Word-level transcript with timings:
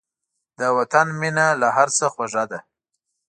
د 0.59 0.61
وطن 0.77 1.07
مینه 1.19 1.47
له 1.61 1.67
هر 1.77 1.89
څه 1.97 2.05
خوږه 2.13 2.43
ده. 2.51 2.59